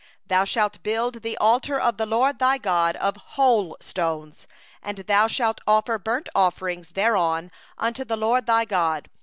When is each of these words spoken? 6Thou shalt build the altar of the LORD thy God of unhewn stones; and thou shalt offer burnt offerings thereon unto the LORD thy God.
6Thou 0.27 0.47
shalt 0.47 0.81
build 0.81 1.21
the 1.21 1.37
altar 1.37 1.79
of 1.79 1.97
the 1.97 2.07
LORD 2.07 2.39
thy 2.39 2.57
God 2.57 2.95
of 2.95 3.17
unhewn 3.37 3.75
stones; 3.81 4.47
and 4.81 4.97
thou 5.05 5.27
shalt 5.27 5.61
offer 5.67 5.99
burnt 5.99 6.27
offerings 6.33 6.93
thereon 6.93 7.51
unto 7.77 8.03
the 8.03 8.17
LORD 8.17 8.47
thy 8.47 8.65
God. 8.65 9.11